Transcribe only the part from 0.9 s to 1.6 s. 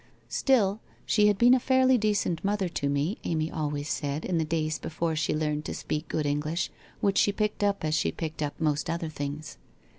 she had been a